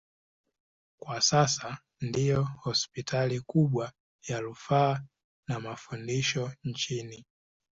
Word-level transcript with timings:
Kwa 1.01 1.21
sasa 1.21 1.77
ndiyo 2.01 2.43
hospitali 2.43 3.39
kubwa 3.39 3.93
ya 4.27 4.39
rufaa 4.39 5.01
na 5.49 5.59
mafundisho 5.59 6.51
nchini. 6.63 7.25